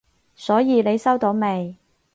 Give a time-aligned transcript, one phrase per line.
[0.33, 1.75] 所以你收到未？